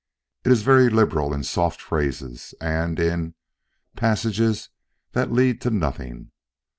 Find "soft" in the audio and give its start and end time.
1.43-1.79